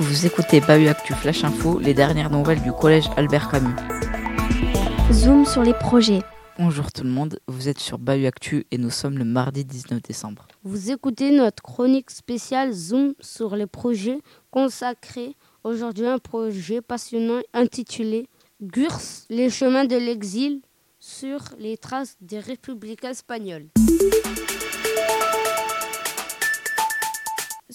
[0.00, 3.74] Vous écoutez Bahut Actu Flash Info, les dernières nouvelles du collège Albert Camus.
[5.12, 6.22] Zoom sur les projets.
[6.58, 10.00] Bonjour tout le monde, vous êtes sur Bahut Actu et nous sommes le mardi 19
[10.00, 10.48] décembre.
[10.64, 17.42] Vous écoutez notre chronique spéciale Zoom sur les projets consacrés aujourd'hui à un projet passionnant
[17.52, 18.26] intitulé
[18.62, 20.62] GURS, les chemins de l'exil
[20.98, 23.66] sur les traces des républicains espagnols.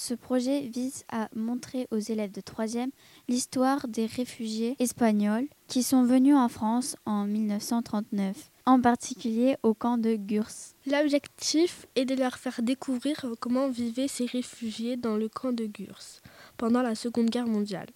[0.07, 2.91] Ce projet vise à montrer aux élèves de 3e
[3.27, 9.97] l'histoire des réfugiés espagnols qui sont venus en France en 1939, en particulier au camp
[9.97, 10.51] de Gurs.
[10.85, 16.21] L'objectif est de leur faire découvrir comment vivaient ces réfugiés dans le camp de Gurs
[16.55, 17.89] pendant la Seconde Guerre mondiale.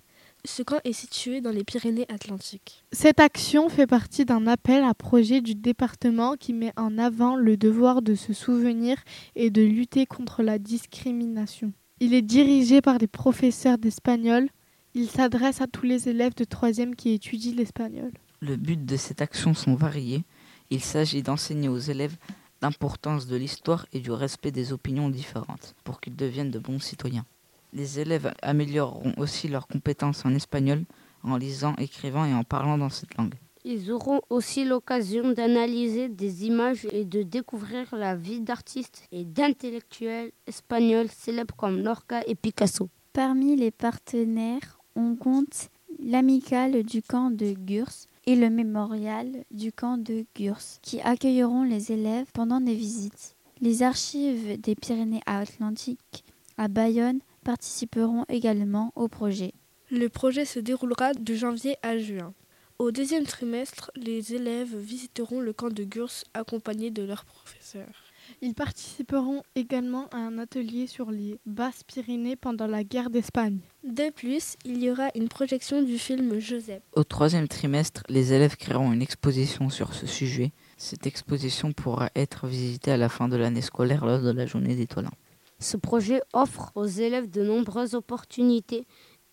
[0.46, 2.86] Ce camp est situé dans les Pyrénées-Atlantiques.
[2.92, 7.56] Cette action fait partie d'un appel à projet du département qui met en avant le
[7.56, 8.98] devoir de se souvenir
[9.36, 11.72] et de lutter contre la discrimination.
[12.02, 14.48] Il est dirigé par des professeurs d'espagnol.
[14.94, 18.12] Il s'adresse à tous les élèves de 3e qui étudient l'espagnol.
[18.40, 20.24] Le but de cette action sont variés.
[20.70, 22.16] Il s'agit d'enseigner aux élèves
[22.62, 27.26] l'importance de l'histoire et du respect des opinions différentes pour qu'ils deviennent de bons citoyens.
[27.74, 30.86] Les élèves amélioreront aussi leurs compétences en espagnol
[31.24, 33.36] en lisant, écrivant et en parlant dans cette langue.
[33.66, 40.32] Ils auront aussi l'occasion d'analyser des images et de découvrir la vie d'artistes et d'intellectuels
[40.48, 42.90] espagnols célèbres comme Lorca et Picasso.
[43.12, 45.70] Parmi les partenaires, on compte
[46.02, 51.92] l'amicale du camp de Gurs et le mémorial du camp de Gurs qui accueilleront les
[51.92, 53.36] élèves pendant des visites.
[53.60, 56.24] Les archives des Pyrénées-Atlantiques
[56.58, 59.54] à Bayonne participeront également au projet.
[59.92, 62.34] Le projet se déroulera de janvier à juin.
[62.80, 68.06] Au deuxième trimestre, les élèves visiteront le camp de Gurs accompagnés de leurs professeurs.
[68.42, 73.60] Ils participeront également à un atelier sur les Basses-Pyrénées pendant la guerre d'Espagne.
[73.84, 76.82] De plus, il y aura une projection du film Joseph.
[76.94, 80.54] Au troisième trimestre, les élèves créeront une exposition sur ce sujet.
[80.78, 84.78] Cette exposition pourra être visitée à la fin de l'année scolaire lors de la journée
[84.78, 85.12] des toilins.
[85.60, 88.88] Ce projet offre aux élèves de nombreuses opportunités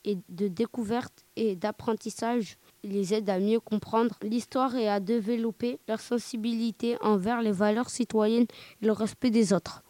[0.05, 2.57] et de découverte et d'apprentissage.
[2.89, 7.91] Il les aide à mieux comprendre l'histoire et à développer leur sensibilité envers les valeurs
[7.91, 8.47] citoyennes
[8.81, 9.83] et le respect des autres.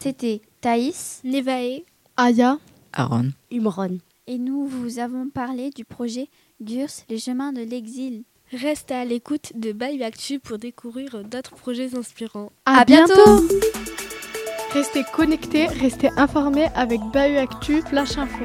[0.00, 1.82] C'était Thaïs, Nevae,
[2.16, 2.56] Aya,
[2.94, 3.98] Aaron, Imran.
[4.26, 6.28] et nous vous avons parlé du projet
[6.62, 8.22] Gurs, les chemins de l'exil.
[8.52, 12.50] reste à l'écoute de Bayou Actu pour découvrir d'autres projets inspirants.
[12.64, 13.42] à, bientôt
[14.72, 18.44] Restez connectés, restez informés avec Bahut Actu Flash Info.